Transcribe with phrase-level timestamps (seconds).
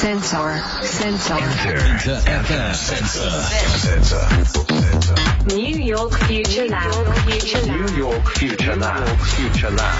[0.00, 0.56] Sensor.
[0.82, 1.34] Sensor.
[1.36, 1.76] Inter
[2.24, 2.74] FM.
[2.74, 4.24] Sensor.
[5.54, 6.90] New York Future Lab.
[7.28, 7.90] Future Lab.
[7.90, 9.06] New York Future Lab.
[9.18, 9.94] Future Lab.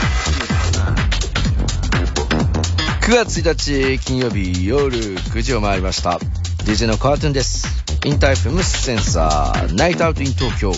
[3.02, 6.18] 9月1日金曜日夜9時を回りました
[6.64, 7.66] DJ のカートゥンです
[8.06, 10.72] インター FM センサーナイトアウトイン東京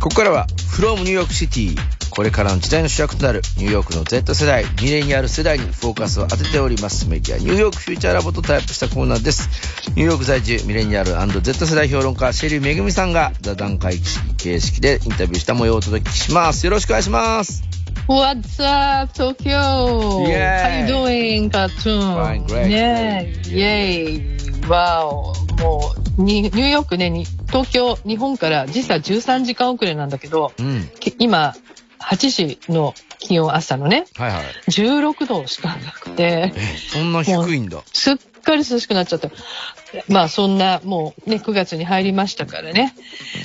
[0.00, 1.76] ここからは From New York City
[2.14, 9.48] これからの時代の主役となるニューヨークの Z 世代ミレニアル世代にフォーカスを当てておりますメディア New York Future Lab とタイアップしたコーナーです
[9.96, 13.96] ニューヨーク在住ミレニアル &Z 世代評論家シェリーめぐみさんが座談会
[14.36, 17.62] 形式でインタビューした模様をお届けしますよろしくお願いします
[18.08, 20.26] What's up, Tokyo?
[20.26, 20.60] Yay.
[20.60, 22.00] How you doing, Cartoon?
[22.00, 23.52] Fine, great, ね great.
[23.52, 24.68] イェイ。
[24.68, 25.32] わお。
[25.60, 31.54] もう、にニューヨークね、に東京、日本から時差13時間遅れなんだけど、うんき今、
[32.02, 34.44] 8時の気温朝のね、はいはい。
[34.68, 37.82] 16度しかなくて、えそんな低いんだ。
[37.92, 39.30] すっかり涼しくなっちゃった。
[40.08, 42.94] まあそんな、もうね、9月に入りましたからね。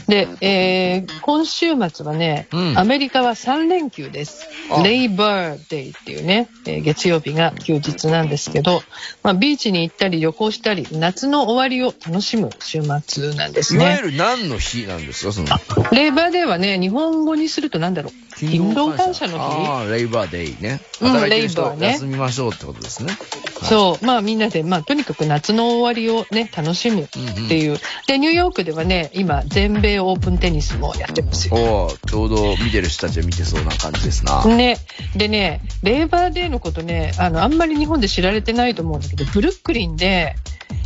[0.07, 4.81] で、えー今週末はね、うんアメリカは3連休ですあ。
[4.83, 8.81] レイバーデイっていうね、えー月曜日が休日なんですけど、
[9.23, 13.83] まあビーチに行ったり旅行したり、夏の終わりを楽しむ週末なんですね。
[13.83, 15.47] いわゆる何の日なんですかその？
[15.91, 18.13] レイバーデーはね、日本語にするとなんだろう？
[18.37, 23.17] 勤労感謝の日ああレイバーデイねうん働いてる人レイバーね休みましょうってことですね
[23.63, 24.05] そう。
[24.05, 27.77] まあみんなで、まあとにかく夏の終わりをね、楽しむっていう。
[28.07, 31.55] で、ニューヨークではね、今、全米オープンテニスもやってますよ。
[31.55, 34.43] おおちょうど見てる人たちは見てそうな感じですな。
[34.45, 34.77] ね。
[35.15, 40.35] でね、 Labor Day のことね、あの、あんまり日本で知られてないと思うんだけど、ブルックリンで、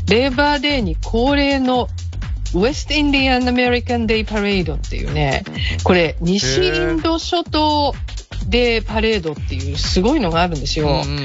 [0.08, 1.88] Labor Day に恒例の
[2.54, 5.44] West Indian American Day Parade っていうね、
[5.84, 7.94] これ、西インド諸島
[8.48, 10.88] デーパレードっていうすごいのがあるんですよ。
[10.88, 11.18] うんうん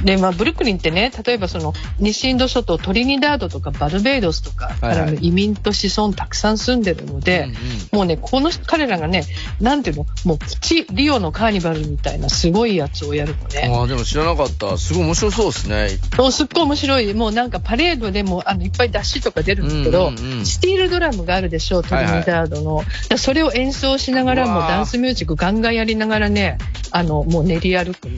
[0.00, 0.04] うん。
[0.04, 7.56] で、まあ、ブルックリンってね、例えばその、西インド諸島、トリニダードとかバルベイドスとかからの移民と子孫たくさん住んでるので、うんうん
[7.92, 9.24] もうね、この彼らがね、
[9.60, 13.70] なんていうの、もうプチリオのカーニバルみたいなすごいやつをやるのね。
[13.72, 14.78] ああ、でも知らなかった。
[14.78, 15.88] すごい面白そうですね。
[16.16, 17.14] もうすっごい面白い。
[17.14, 22.82] もうなんかパレードでもあのいっぱい出汁とか出るんだけど、うんうんうんスティールドラムがあるでしょう、トリニダードの。
[23.08, 26.39] でそれを演奏しながらもうダンスミュージックガンガンやりながらね、
[26.90, 28.08] あの、もう練り歩く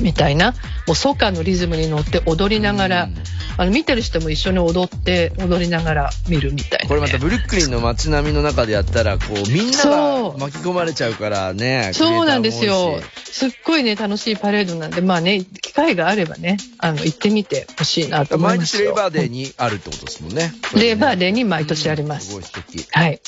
[0.00, 0.52] みたいな、
[0.86, 3.14] もうソカのリズムに乗って踊りながら、うん
[3.58, 6.88] あの見てる人も一緒に踊って、踊りながら見るみたいな、ね。
[6.88, 11.90] これまたブルックリンの街並みの中でやったら、こう、みんなが巻き込まれちゃうからね。
[11.92, 13.00] そうなんですよ。
[13.24, 18.82] すっごいね、楽しいパレードなんで、まあね、機会があればね、あの、行ってみてほしいなと思い毎ますよ。
[18.82, 20.52] 日レイバーデーにあるってことですもんね。
[20.76, 22.86] レイバーデーに毎年ありますすごい素敵。
[22.92, 23.20] はい。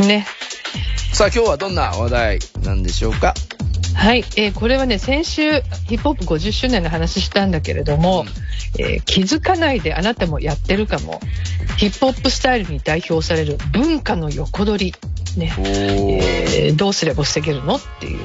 [0.00, 0.26] ね。
[1.20, 3.34] さあ今日はどんな話題なんでしょうか？
[3.94, 8.24] はい、えーこれはね、先週、ヒップホップ50周年の話したんだけれども、
[8.78, 11.20] えー気づかないであなたもやってるかも、
[11.76, 15.52] ヒップホップスタイルに代表される文化の横取り、ね。
[15.58, 17.74] えーどうすれば防げるの？
[17.76, 18.20] っていう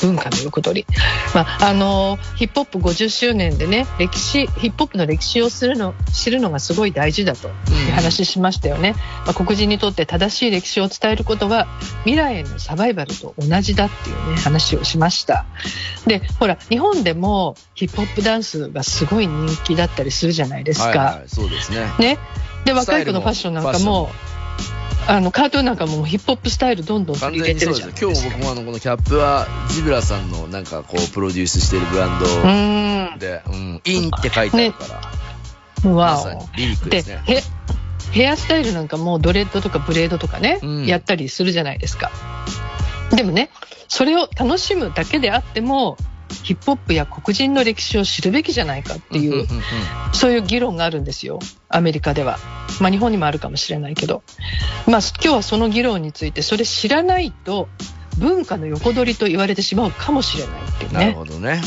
[0.00, 0.94] 文化の横取り。
[1.34, 8.94] まあ、あのーヒップホップ50周年でね、歴史、ヒップホップの歴史をするの、知るのがすごい大事だという話しましたよね。
[9.26, 11.66] まあ、黒人にとって正しい歴史を伝えることは、
[12.04, 15.44] 未来へのサバイバルと同じだっていうね、話をしました。
[16.06, 20.86] で、ほら、日本でもヒップホップダンスがすごい人気だったりするじゃないですか。
[20.86, 21.86] はいはい、そうですね。
[21.98, 22.18] ね。
[22.64, 24.10] で、若い子のファッションなんかも、
[25.06, 28.10] あの、カートゥーンなんかもヒップホップスタイルどんどん入れてるそうですよ。
[28.10, 28.38] 今日じゃないですか。
[28.38, 33.18] 僕もあの、このキャップは、ジブラさんのなんかこう、プロデュースしてるブランうド。
[33.18, 34.84] で、うん、インって書いてあるか
[35.84, 36.38] ら、まわ。
[36.56, 37.22] リリックでですね。
[37.24, 37.42] ヘ、
[38.12, 42.10] ヘアスタイルなんかもドレッドとかブレードとかね、うんやったりするじゃないですか。
[43.10, 43.50] でもね、
[43.88, 45.96] それを楽しむだけであっても、
[46.42, 49.46] ヒップホップや黒人の歴史を知るべきじゃないかっていう、んんん
[50.12, 51.38] そういう議論があるんですよ。
[51.68, 52.38] アメリカでは。
[52.80, 54.22] まあ日本にもあるかもしれないけど。
[54.86, 57.68] まあ今日はその議論について、それ知らないと
[58.18, 61.12] 文化の横取りと言われてしまうかもしれないっていうなるね。
[61.12, 61.60] ほどね。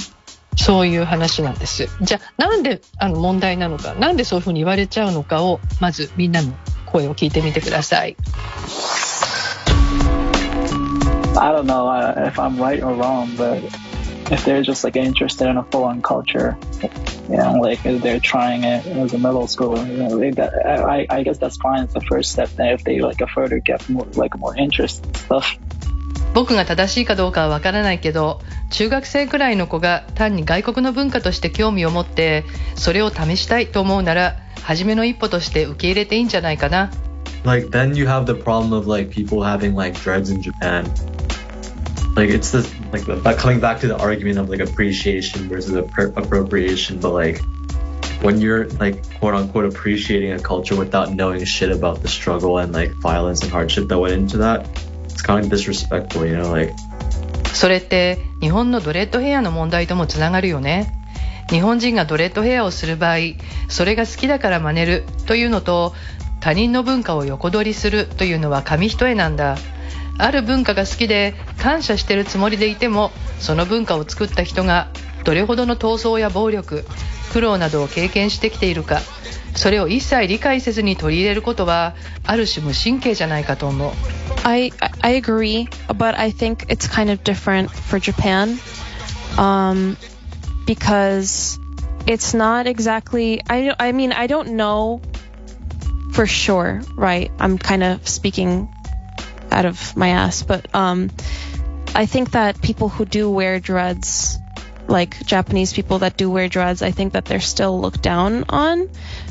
[0.55, 1.89] そういう話なんです。
[2.01, 6.53] じゃあなんであの問題なのか、なんでそういうふうに言われちゃうのかを、まずみんなの
[6.85, 8.15] 声を聞いてみてください。
[11.35, 13.63] I don't know uh, if I'm right or wrong, but
[14.30, 16.56] if they're just like interested in a foreign culture,
[17.28, 20.52] you know, like if they're trying it as a middle school, you know, like that,
[20.66, 21.84] I, I guess that's fine.
[21.84, 22.50] It's the first step.
[22.56, 25.58] Then if they like further get more like more interest and stuff,
[26.34, 32.44] 僕が正しいかどうかはわからないけど、中学生くらいの子が単に外国の文化として興味を持って、
[32.74, 36.90] それを試したいと思うなら、初めの一歩として受け入れていいんじゃないかな。
[37.44, 40.84] like then you have the problem of like people having like dreads in Japan.
[42.15, 45.75] Like it's this like the, but coming back to the argument of like appreciation versus
[45.75, 47.41] ap- appropriation, but like
[48.21, 52.71] when you're like quote unquote appreciating a culture without knowing shit about the struggle and
[52.71, 54.67] like violence and hardship that went into that,
[55.05, 56.73] it's kind of disrespectful, you know, like
[57.53, 60.91] それって日本のドレッドヘアの問題ともつながるよね
[61.49, 63.17] 日本人がドレッドヘアをする場合
[63.69, 65.93] それが好きだから真似るというのと
[66.39, 69.57] 他人の文化を横取りするというのは紙一重なんだ
[70.17, 74.89] ある文化が好きで感謝してるつもりでいてもその文化を作った人が
[75.23, 76.85] どれほどの闘争や暴力
[77.31, 79.01] 苦労などを経験してきているか
[79.55, 83.91] それを一切理解せずに取り入れることはある種無神経じゃないかと思う
[84.43, 84.71] I
[85.01, 88.57] I agree, but I think it's kind of different for Japan,
[89.37, 89.95] um,
[90.65, 91.57] because
[92.05, 93.41] it's not exactly.
[93.47, 95.01] I I mean I don't know
[96.11, 97.31] for sure, right?
[97.39, 98.67] I'm kind of speaking
[99.52, 101.10] out of my ass, but um,
[101.94, 104.38] I think that people who do wear dreads,
[104.86, 108.88] like Japanese people that do wear dreads, I think that they're still looked down on.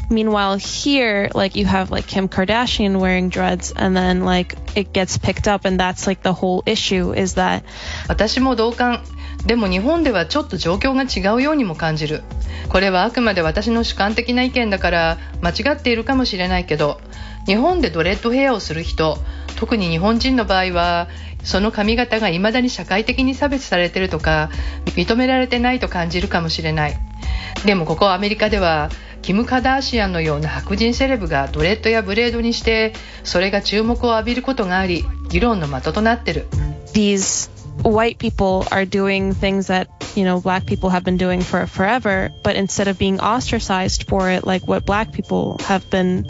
[0.09, 5.17] Meanwhile, here, like you have like Kim Kardashian wearing dreads, and then like it gets
[5.17, 7.63] picked up, and that's like the whole issue is that
[8.07, 9.03] 私も同感
[9.45, 12.23] でも日本ではちょっと状況が違うようにも感じる
[12.69, 16.99] これはあくまで私の主観的な意見だから間違っているかもしれないけど
[17.45, 19.17] 日本でドレッドヘアをする人
[19.56, 21.08] 特に日本人の場合は
[21.44, 24.50] その髪型が未だに社会的に差別されてるとか
[24.96, 26.96] 認められてないと感じるかもしれない
[27.64, 28.90] でもここアメリカでは
[29.22, 36.46] キム・カダーシアンのような白人セレブがドレッドやブレードにしてそれが注目を浴びることがあり議論の的となってる
[36.92, 37.50] these
[37.82, 42.30] white people are doing things that you know black people have been doing for forever
[42.42, 46.26] but instead of being ostracized for it like what black people have been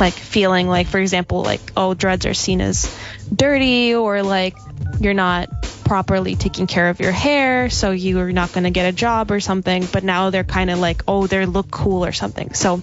[0.00, 2.94] like feeling like for example like oh dreads are seen as
[3.34, 4.56] dirty or like
[5.00, 5.48] you're not
[5.84, 9.40] properly taking care of your hair so you're not going to get a job or
[9.40, 12.52] something but now they're kind of like oh they look cool or something.
[12.54, 12.82] So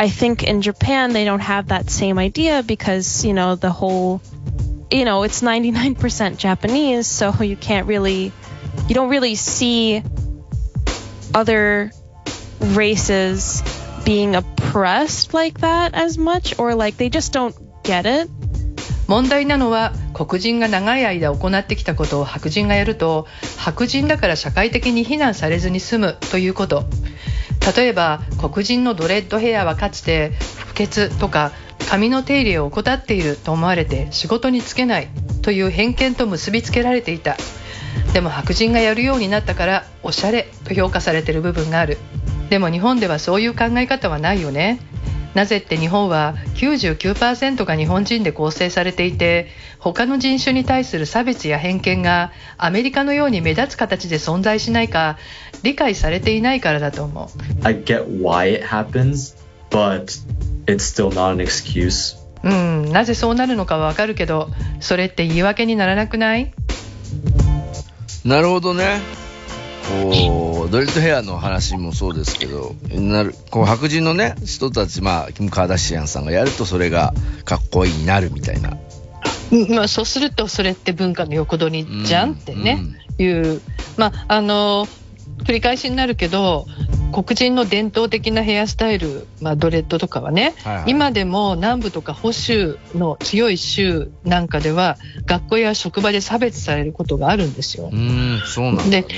[0.00, 4.22] I think in Japan they don't have that same idea because you know the whole
[4.90, 8.32] you know it's 99% Japanese so you can't really
[8.88, 10.02] you don't really see
[11.34, 11.90] other
[12.60, 13.62] races
[14.08, 18.30] being oppressed like that as much or like they just don't get it?
[19.06, 23.26] 問題なのは黒人が長い間行ってきたことを白人がやると
[23.58, 26.84] 白人だから社会的に非難されずに済むということ。
[27.76, 30.30] 例えば黒人のドレッドヘアはかつて
[30.68, 31.52] 不潔とか
[31.90, 35.08] 髪の手入れを怠っていると思われて仕事に就けない
[35.42, 37.36] という偏見と結びつけられていた。
[38.14, 41.98] でも白人がやるようになったからおしゃれと評価されている部分がある。
[42.50, 44.80] でも日本ではそういう考え方はないよね
[45.34, 49.48] なぜって日本は99%が日本人で構成されていて
[49.78, 55.18] 他の人種に対する差別や偏見がアメリカのように目立つ形で存在しないか
[55.62, 57.28] 理解されていないからだと思う
[57.66, 59.36] I get why it happens,
[59.70, 60.04] but
[60.66, 62.16] it's still not an excuse.
[62.42, 64.48] うんなぜそうなるのかはわかるけど
[64.80, 66.52] それって言い訳にならなくない？
[68.24, 69.00] なるほどね。
[69.88, 77.14] こう、ドレッドヘアの話もそうですけど、なる、こう白人のね、人たち、まあ、キム・カーダシアンさんがやるとそれが
[77.44, 78.76] かっこいいになるみたいな。
[79.50, 82.80] うんまあ、そうするとそれって文化の横取りじゃんってね、
[83.18, 83.60] いう、
[83.96, 84.86] まあ、あの
[85.44, 86.66] 繰り返しになるけど
[87.12, 97.96] 黒人の伝統的なヘアスタイル、まあ、ドレッドとかはね、はいはい今でも南部とか保守の強い州なんかでは学校や職場で差別されることがあるんですよう。
[97.96, 99.02] ん、そうなんだね。
[99.02, 99.08] で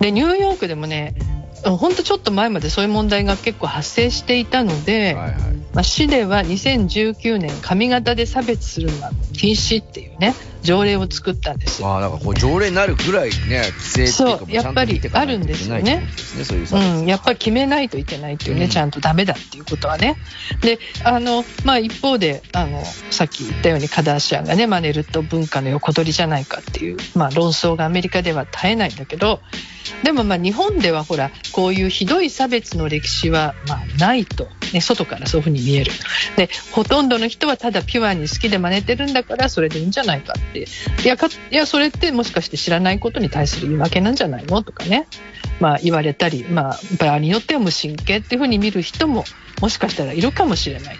[0.00, 1.14] でニューヨークでもね
[1.62, 5.59] 本当ちょっと前までそういう問題が結構発生していたので、はいはい。
[5.72, 11.88] まあ、市では2019年髪型で差別するのは禁止っていうね条例を作ったんですよ。
[11.88, 16.02] まあ、なんかこう条例になるぐらいね、規制っていうか、そうやっぱりあるんですよね
[16.36, 20.16] ういう差別うん、やっぱり決めないといけないっていうね、うんちゃんとダメだっていうことはね。
[20.60, 29.40] で、あの、まあ一方で、あの、さっき言ったようにカダーシアンがね、マネると文化の横取りじゃないかっていう、まあ論争がアメリカでは絶えないんだけど、
[30.04, 35.92] でもまあ日本ではほら、こういうひどい差別の歴史はまあないと、ね、外からそういうふうに見える。
[36.36, 40.60] で、ほとんどの人はただピュアに好きで真似てるんだからそれでいいんじゃないかって。
[40.60, 44.62] いやか、いや、それってもしかして知らないことに対する言い訳なんじゃないの？
[44.62, 45.06] とかね。
[45.60, 49.24] まあ言われたり、まあ場合によっては無神経っていうふうに見る人も
[49.60, 50.98] もしかしたらいるかもしれない。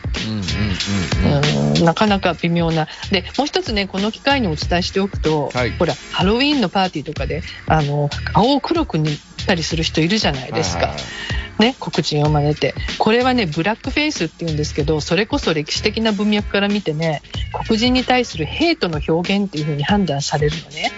[1.82, 2.86] なかなか微妙な。
[3.10, 9.14] で、もう一つね、この機会にお伝えしておくと、はいほら、ハロウィーンのパーティーとかで、あの、顔を黒く塗っ
[9.46, 10.88] たりする人いるじゃないですか。
[10.88, 12.74] はいはいはいね、黒人を真似て。
[12.98, 17.22] これはね、ブラックフェイスって言うんですけど、それこそ歴史的な文脈から見てね、
[17.66, 20.90] 黒人に対するヘイトの表現っていうふうに判断されるのね。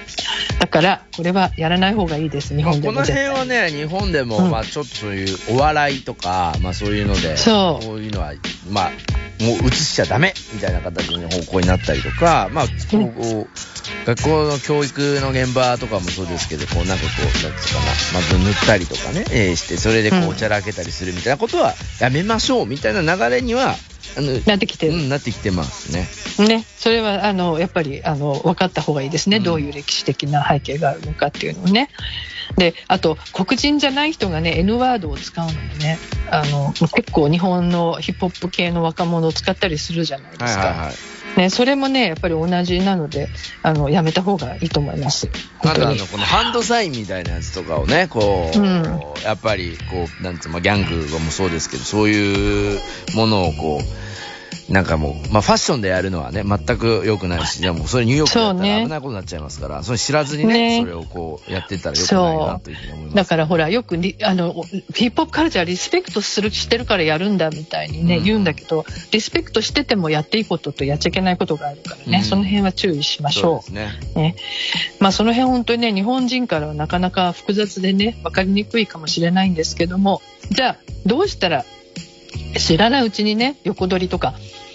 [0.61, 8.33] だからこれはやらない方がいいです日まあ本でこの辺はね、日本でも、うんまあちょっとそういうお笑いとか、まあそういうので、そうこういうのは、
[8.71, 8.91] まあ、
[9.43, 12.69] もう映しちゃダメみたいな形の方向になったりとか、まあ、こ
[12.99, 23.75] う、学校の教育の現場とかもそうですけど、こうなんかこう、なんつうかな、まず塗ったりとかね、えーして、それでこう、うんおちゃらけたりするみたいなことはやめましょうみたいな流れには、
[24.17, 26.09] あの、なってきてる、うん、なってきてますね。
[26.47, 29.43] ね、それはあのやっぱりあの分かった方がいいですね、うん。
[29.43, 31.91] どういう歴史的な背景があるのかっていうのをね。
[32.57, 35.99] であと黒人じゃない人がね N ワードを使うのもね。
[36.31, 40.95] あの結構日本のヒップホップ系の若者を使ったりするじゃないですか、はいはいはい。
[41.37, 43.29] ね、それもねやっぱり同じなので
[43.63, 45.29] あのやめた方がいいと思います。
[45.61, 45.99] あ本当に。
[45.99, 48.83] とあのこのハンドサインみたいなやつとかをね、こう、うん。
[49.25, 52.81] やっぱりこう、なんつうの、まあギャングもそうですけど、そういう
[53.15, 53.85] ものをこう、
[54.69, 60.81] なんかもう、まあファッションでやるのはね、全く良くないし、でもそれニューヨークでやったら危ないことになっちゃいますから、それ知らずにね、ね。
[60.81, 63.17] それをこうやってったら良くないなというふうに思います。
[63.17, 64.53] だからほらよくリあの
[64.95, 68.25] ヒップホップカルチャーリスペクトするしてるからやるんだみたいにね、うん。
[68.25, 72.25] 言うんだけどリスペクトしててもやっていいこととやっちゃいけないことがあるからね、うん。
[72.25, 73.67] その辺は注意しましょう。
[73.67, 74.23] そうですね。
[74.23, 74.37] ね。
[75.01, 81.65] まあ、その辺本当にね日本人からはなかなか複雑でね分かりにくいかもしれないんですけどもじゃあどうしたら
[82.59, 84.35] 知らないうちにね横取りとか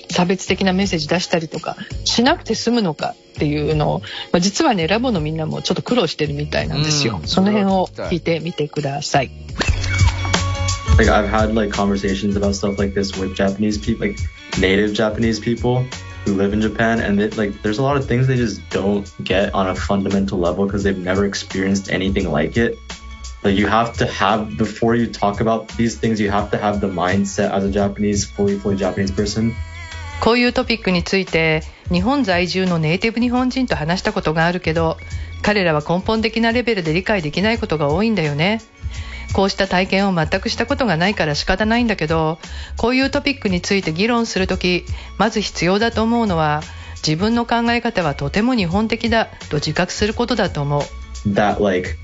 [0.10, 9.31] 差別的なメッセージ出したりとかしなくて済むのかっていうのを、まあ、実はねラボのみんなもちょっと苦労してるみたいなんですよ、うんその辺を聞いてみてください
[10.98, 14.17] like I've had like conversations about stuff like this with Japanese people, like
[14.60, 15.86] native Japanese people
[16.25, 19.07] who live in Japan, and it, like there's a lot of things they just don't
[19.24, 22.77] get on a fundamental level because they've never experienced anything like it.
[23.48, 26.82] Like you have to have before you talk about these things, you have to have
[26.82, 29.54] the mindset as a Japanese, fully fully Japanese person.
[30.20, 34.98] こういうトピックについて日本在住のネイティブ日本人と話したことがあるけど
[35.44, 38.60] 彼らは根本的なレベルで理解できないことが多いんだよね。
[39.32, 42.39] こうした体験を全くしたことがないから仕方ないんだけど
[42.75, 44.84] こういうトピックについて議論するとき
[45.18, 46.63] まず必要だと思うのは
[46.96, 50.82] 自分の考え方はとても日本的だと自覚することだと思う。
[51.30, 51.98] That like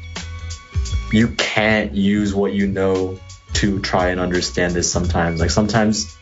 [1.12, 3.18] you can't use what you know
[3.54, 6.16] to try and understand this sometimes like sometimes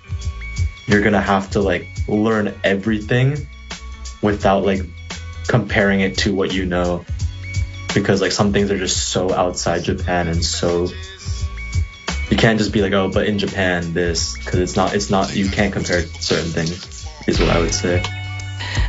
[0.86, 3.46] you're gonna have to like learn everything
[4.22, 4.80] without like
[5.48, 7.04] comparing it to what you know
[7.94, 10.88] because like some things are just so outside japan and so
[12.30, 15.34] you can't just be like oh but in japan this because it's not it's not
[15.34, 18.02] you can't compare certain things is what i would say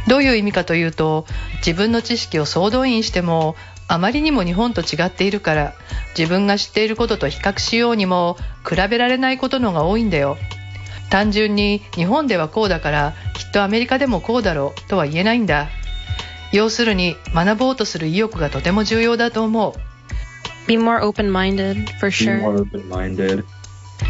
[0.07, 1.25] どういう意味かというと
[1.57, 3.55] 自分の知識を総動員しても
[3.92, 5.74] あまりにも日本と違っているから
[6.16, 10.38] 自分が知っていることと比較しようにも比べられないことのが多いんだよ
[11.10, 15.68] 単純に日本ではこうだからきっとアメリカでもこうだろうとは言えないんだ
[16.54, 19.74] 要するに学ぼうとする意欲がとても重要だと思う
[20.66, 22.40] Be more open minded, for be sure.
[22.40, 23.44] more open-minded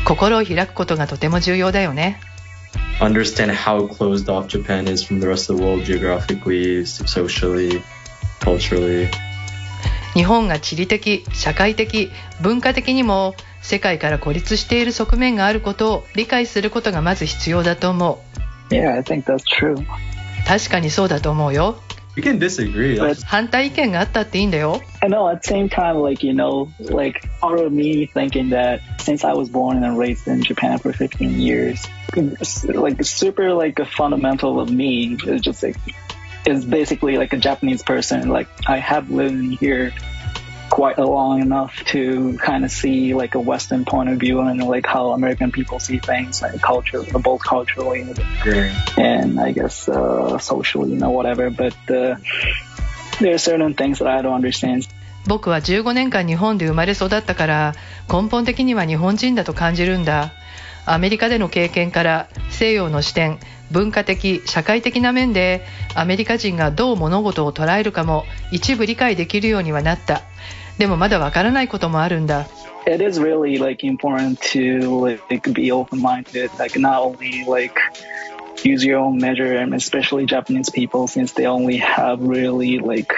[0.07, 2.21] 心を開くことがとても重要だよね
[3.01, 7.83] understand how closed off Japan is from the rest of the world geographically, socially,
[8.39, 9.11] culturally.
[10.14, 18.21] 日本が地理的社会的文化的にも世界から孤立している側面があることを理解することがまず必要だと思
[18.71, 19.76] う Yeah, I think that's true.
[20.47, 21.76] 確かにそうだと思うよ
[22.14, 22.99] We can disagree.
[23.25, 28.50] 反対意見があったっていいんだよ I know at the same time, like, you know, like part of me thinking
[28.50, 31.88] that since I was born and raised in Japan for 15 years,
[32.75, 35.76] like super like a fundamental of me is just like,
[36.46, 38.30] is basically like a Japanese person.
[38.30, 39.94] Like I have lived in here
[40.70, 44.62] quite a long enough to kind of see like a Western point of view and
[44.63, 48.06] like how American people see things, like culture, both culturally
[48.42, 48.72] great.
[48.98, 51.50] and I guess uh, socially, you know, whatever.
[51.50, 52.18] But uh,
[53.20, 54.88] there are certain things that I don't understand.
[55.25, 57.74] 僕は15年間日本で生まれ育ったから
[58.10, 60.32] 根本的には日本人だと感じるんだ
[60.86, 63.39] アメリカでの経験から西洋の視点
[63.73, 65.64] 文化的社会的な面で
[65.95, 70.23] アメリカ人がどう物事を捉えるかも一部理解できるようにはなった
[70.79, 72.47] でもまだわからないこともあるんだ
[72.85, 77.79] It is really like important to like be open-minded, like not only like
[78.64, 83.14] use your own measure, and especially Japanese people, since they only have really like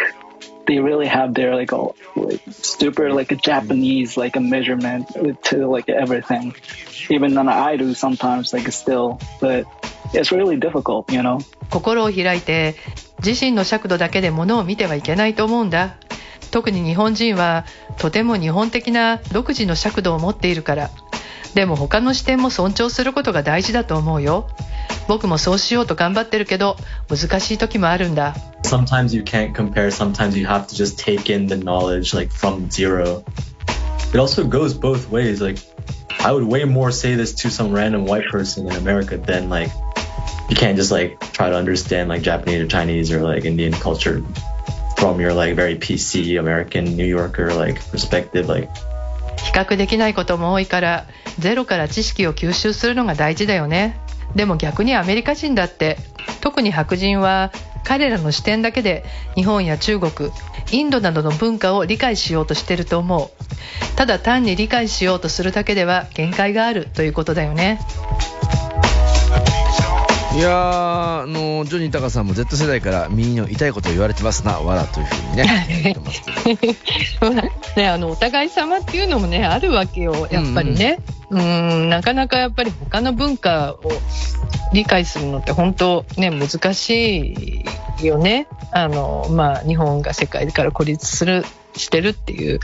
[0.66, 5.08] they really have their like, all, like super like a Japanese like a measurement
[5.44, 6.54] to like everything.
[7.08, 9.66] Even though I do sometimes like still, but
[10.32, 11.38] really difficult, you know.
[11.70, 12.76] 心を開いて
[13.24, 15.96] 自身の尺度だけで物を見てはいけないと思うんだ
[16.50, 17.64] 特に日本人は
[17.98, 20.90] とても日本的な独自の尺度を持っているから
[21.54, 24.48] でも他の視点も尊重することが大事だと思うよ
[25.08, 26.76] 僕もそうしようと頑張ってるけど
[27.08, 32.68] 難しい時もあるんだ sometimes you can't compare sometimes you have to just take in the knowledge like from
[32.70, 33.22] zero
[34.12, 35.60] it also goes both ways like
[36.24, 39.70] i would way more say this to some random white person in america than like
[40.48, 44.22] you can't just like try to understand like japanese or chinese or like indian culture
[44.96, 48.68] from your like very pc american new yorker like perspective like
[49.44, 51.06] 比較できないことも多いから
[51.38, 54.00] ゼロから知識を吸収するのが大事だよね
[54.34, 55.98] でも逆にアメリカ人だって
[56.40, 57.52] 特に白人は
[57.84, 60.30] 彼らの視点だけで日本や中国
[60.72, 67.80] インドなどの文化を理解しようとしてると思うただ単に理解しようとするだけでは限界があるということだよね
[70.34, 75.96] いやーあのジョニータカさんも Z 世代から耳の痛いことを言われてますなわらというふうにね
[77.76, 80.98] ね、あのお互い様っていうのもねあるわけよやっぱりね、
[81.30, 83.92] うん、んなかなかやっぱり他の文化を
[84.72, 87.64] 理解するのって本当ね難し
[88.00, 88.48] いよね。
[88.72, 91.44] あのまあ日本が世界から孤立する
[91.76, 92.60] してるっていう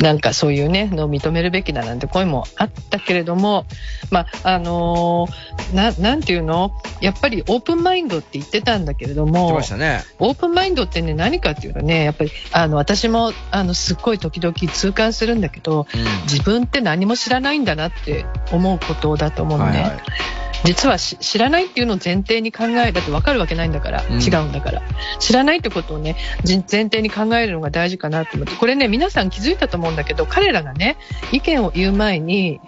[0.00, 3.64] なんかそういうねのを認めるべきだなんて声もあったけれども
[4.10, 5.26] まああの
[5.72, 6.70] ななんていうの？
[7.00, 10.02] やっぱりオープンマインドって言ってたんだけれど言ってもましたね。
[10.18, 16.26] オープンマインドってね何かっていうとねやっぱりあの私もあのすっごい時々痛感するんだけどうん。
[16.26, 19.98] 自分って何も知らないんだなって思うことだと思うのね、はいはい
[20.66, 24.20] 実はし知らないっていうのを前提に考えだって分かるわけないんだから、うん。
[24.20, 24.82] 違うんだから。
[25.18, 30.96] 知らないってことをねじ前提に考えるのが大事かなと思ってこれね皆さん気づいたと思うんだけど彼らがね
[31.32, 32.60] 意見を言う前に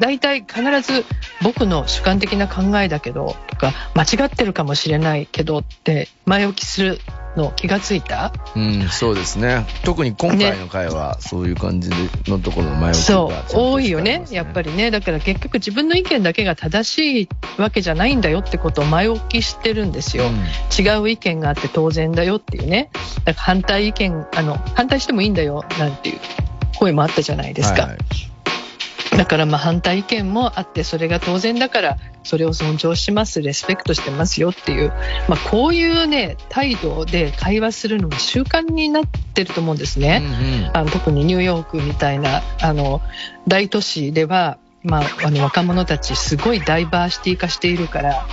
[0.00, 1.04] 大体必ず
[1.42, 7.00] 僕の主観的な考えだけどとか間違ってるかもしれないけどって前置きする
[7.36, 8.32] の気がついた？
[8.54, 9.66] うん、そうですね。
[9.84, 11.90] 特に今回の回は、そういう感じ
[12.26, 14.90] のところの前置きがちゃんと多いよねやっぱりね。
[14.90, 17.28] だから結局自分の意見だけが正しい
[17.58, 20.24] わけじゃないんだよってことを前置きしてるんですよ、
[20.78, 22.90] 違う意見があって当然だよっていうね。
[23.24, 26.18] だから反対意見あの反対してもいいんだよなんていう
[26.78, 27.98] 声もあったじゃないですか、はいはい
[29.16, 34.92] だからまあ反対意見もあってそれが当然だからそれを尊重しますレスペクトしてますよっていう、
[35.28, 40.22] まあ、こういうね態度で会話するのが習慣になってると思うんですね。
[40.22, 43.00] うんうんあの特にニューヨークみたいなあの
[43.48, 48.26] 大都市では、まあ、あの若者たちすごいダイバーシティ化しているから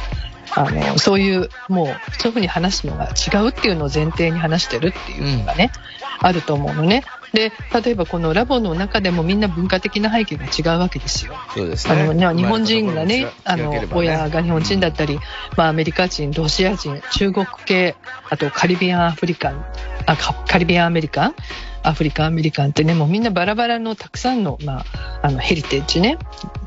[0.52, 5.72] あのそういうもうそういうふうに話すのが違うっていうのを前提に話してるっていうのがね、
[6.20, 7.04] あると思うのね。
[7.34, 7.52] で
[7.84, 11.34] 例えばこのラボの中でもみんな文化的な背景が違うわけですよ。
[11.56, 12.02] そうですね。
[12.02, 15.20] あのね日本人がね、あの親が日本人だったり、
[15.58, 17.96] まあ、アメリカ人、ロシア人、中国系、
[18.30, 19.66] あとカリビアンアフリカン、
[20.06, 21.36] あカカリビアンアメリカン、
[21.84, 26.18] アフリカンアメリカンってね、もうみんなバラバラのたくさんの,、まあ、あのヘリテージね、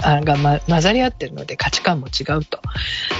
[0.02, 2.60] あが、ま、混ざり合ってるので価値観も違うと。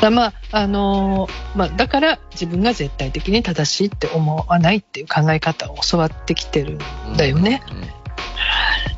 [0.00, 6.78] だ,、まああのまあ、だから自分が絶対的に正しいって思わないっていう考え方を教わってきてる
[7.12, 7.62] んだよね。
[7.70, 7.95] うんうん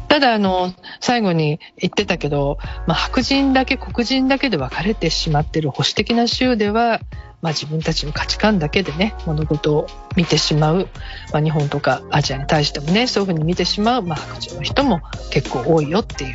[0.08, 7.00] ただあの最後に言ってたけど、まあ、白人だけ黒人だけで分かれてしまっている保守的な州では、
[7.42, 10.88] まあ、自分たちの価値観だけでね物事を見てしまう、
[11.32, 16.34] まあ、日本とかアジアに対してもねそういうふうに見てしまう、まあ、白人の人も結構多いよっていう、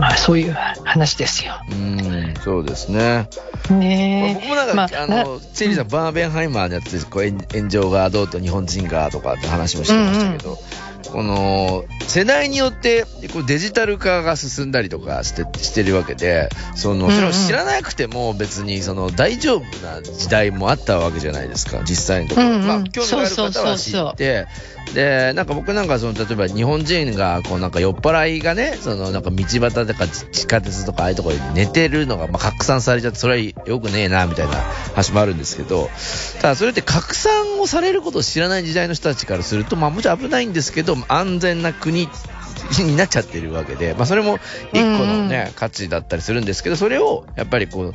[0.00, 1.60] まあ、そういう話ですよ。
[1.70, 3.28] うん、そうですね。
[3.70, 10.58] ね僕もなんか、まああ、の、チェリーさん、バーベンハイマーのやつで、こう、炎炎上がどうと日本人がとかって話もしてましたけど、
[11.12, 22.46] この、世代によって、こうデジタル化が進んだりとかして、してるわけで、その、それを知らなくても別に、その、大丈夫な時代もあったわけじゃないですか、実際のところ。
[22.48, 22.66] うんうん。
[22.66, 24.46] まあ、興味がある方は知って、
[24.94, 34.52] で、なんか僕なんかその、例えば日本人が、こうなんか酔っ払いがね、そのなんか道端とか地下鉄とかああいうところに寝てるのが、まあ、拡散されちゃって、それは良くねえな、みたいな
[34.94, 35.90] 話もあるんですけど、
[36.40, 42.08] ただそれって拡散をされることを知らない時代の人たちからすると、まあもちろん危ないんですけど、安全な国
[42.84, 44.38] になっちゃってるわけで、まあそれも
[44.72, 45.52] 一個のね、うん。
[45.54, 47.94] 価値だったりするんですけど、それをやっぱりこう、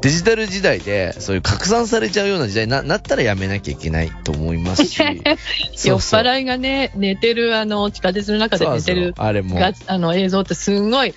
[0.00, 9.58] デジタル時代で、そういう拡散されちゃうような時代にななったらやめなきゃいけないと思いますし、 酔っ払いがね寝てるあの地下鉄の中で寝てるあれも。
[9.58, 11.14] があの映像ってすんごい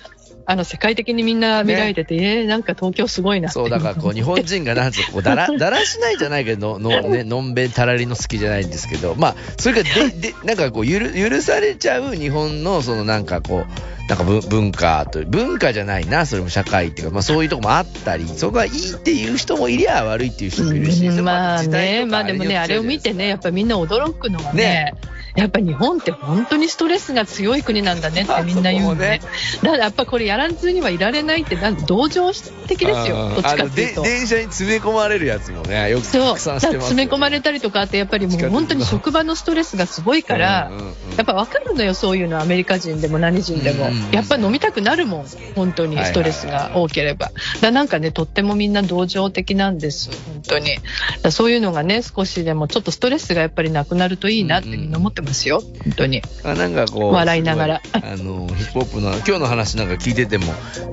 [0.50, 24.94] あの世界的にみんな見られてて、えーなんか東京すごいなそう、だからこう、日本人がなんつうかこう、だら、 だらしないじゃないけど、の、ね、のんべんたらりの好きじゃないんですけど、まあ、それがで、で、なんかこう、ゆる、許されちゃう日本の、そのなんかこう、なんか文文化という、文化じゃないな、それも社会っていうか、まあそういうとこもあったり、そこがいいっていう人もいりゃ悪いっていう人もいるし、うんまあねまあでもねあれを見てねやっぱりみんな驚くのはねね
[25.36, 29.20] やっぱ日本って本当にストレスが強い国なんだねってみんな言うのね。
[29.62, 34.02] だからやっぱこれやらずにはいられないって、なん同情的ですよ、どっちかっていうと。
[34.02, 40.70] 電車に詰め込まれるやつもね、よくそう、拡散してます、ね、詰め込まれたりとかあって、やっぱりもう本当に職場のストレスがすごいから、
[41.16, 43.90] やっぱ分かるのよ、そういうの、アメリカ人でも何人でも。
[44.12, 47.30] やっぱ飲みたくなるもん、本当にストレスが多ければ。
[47.60, 50.78] だなんかね、とってもみんな同情的なんです、本当に。
[51.22, 56.22] だそういうのがね、少しでもちょっとストレスがやっぱりなくなるといいなってみんな思ってますよ、本当に。
[56.42, 60.46] あなんかこう笑いながらあのヒップホップの今日の話なんか聞いてても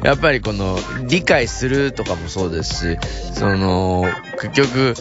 [0.03, 2.99] やっぱりこの理解するとかもそうですし
[3.33, 4.05] その
[4.41, 4.95] 結局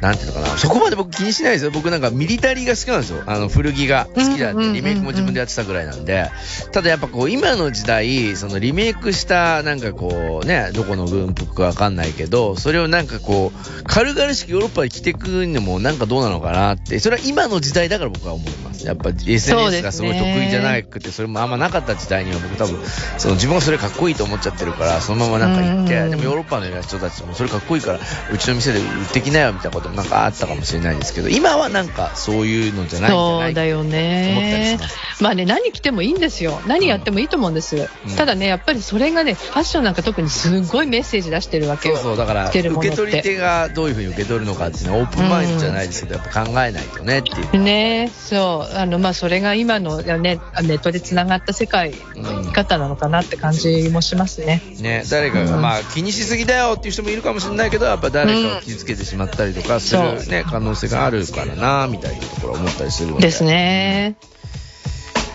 [0.00, 0.46] なんていうのかな。
[0.56, 1.70] そこまで僕気にしないですよ。
[1.70, 3.22] 僕なんかミリタリーが好きなんですよ。
[3.26, 6.30] あの古着が好きだっうんうんうんうんてリメイクも自分でやってたぐらいなんで。
[6.72, 16.98] ただやっぱこう今の時代そのリメイクしたなんかこうねどこの軍服かわかんないけどそれをなんかこう軽々しくヨーロッパに着てくのもなんかどうなのかなって。
[16.98, 18.86] それは今の時代だから僕は思います。
[18.86, 22.78] やっぱ SNS がすごい得意じゃなくてそれもあんまなかった時代には僕多分
[23.18, 26.10] その自分がそれかっこいいと思っちゃってるからそのままなんか行ってうん。
[26.10, 27.98] でもヨーロッパの人たちもそれかっこいいから
[28.32, 35.22] うちの店で売ってきなよみたいなこともなんかあったかもしれないですけど今はなんかそういうのじゃないんじゃないそうだよ思ったりねします。
[35.22, 36.60] まあね、何着てもいいんですよ。
[36.66, 37.76] 何やってもいいと思うんです。
[37.76, 37.80] う
[38.12, 41.96] んただね、やっぱりそれがね、ファッションなんか特にすごいメッセージ出してるわけよ。
[41.96, 48.76] そうそうだから受け取り手がどういうふうに受け取るのかっていうのはオープンマインドじゃないですけどやっぱ考えないとねっていうねそう。
[48.76, 54.62] あの、まあ、それが今のね、ネットで繋がった世界の生き方なのかなって感じもしますね。
[54.80, 64.16] ね、誰かが、うんまあ気にしすぎだよっていう人もいるかもしれないけどやっぱ誰かを傷つけてしまったりとかする、ね、可能性があるからなみたいなところは思ったりするのでですね。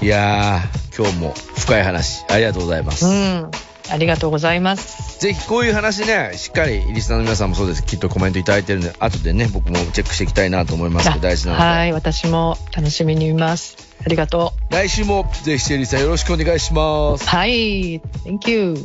[0.02, 3.52] いやー今日も深い話ありがとうございます、うん。
[3.90, 5.20] ありがとうございます。
[5.20, 13.85] ぜひこういう話ねしっかりリスナーの皆さんもそうですきっとコメントいただいてるんで後でね僕もチェックしていきたいなと思いますけど大事なので、はい、私も楽しみに見ます。
[14.06, 14.74] ありがとう。
[14.74, 17.28] 来週もぜひ、シェリーさんよろしくお願いします。
[17.28, 18.00] はい。
[18.24, 18.76] Thank you.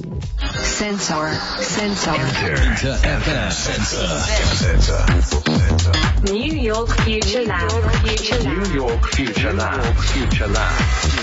[0.81, 2.17] センサー、センサー。
[6.33, 7.69] ニューヨークフューチャーラン。
[7.69, 9.81] ニューヨークフューチャーラン。
[9.81, 11.20] ニューヨークフューチャーラン。